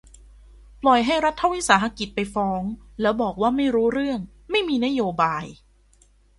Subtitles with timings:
[0.81, 2.61] ปล่อยให้รัฐวิสาหกิจไปฟ้อง
[3.01, 4.19] แล้วบอกว่าไม่รู้เรื่อง
[4.51, 5.45] ไม่มีนโยบาย